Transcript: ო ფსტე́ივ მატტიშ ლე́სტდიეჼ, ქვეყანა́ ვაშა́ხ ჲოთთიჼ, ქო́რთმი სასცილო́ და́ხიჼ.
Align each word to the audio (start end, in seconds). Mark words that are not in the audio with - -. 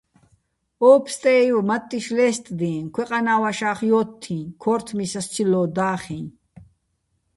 ო 0.89 0.91
ფსტე́ივ 1.03 1.55
მატტიშ 1.69 2.05
ლე́სტდიეჼ, 2.17 2.85
ქვეყანა́ 2.93 3.37
ვაშა́ხ 3.41 3.79
ჲოთთიჼ, 3.89 4.39
ქო́რთმი 4.61 5.05
სასცილო́ 5.11 5.65
და́ხიჼ. 5.75 6.19